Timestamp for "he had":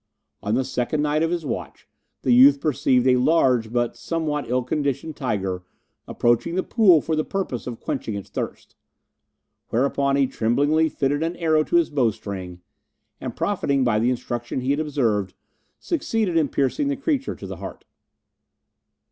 14.61-14.79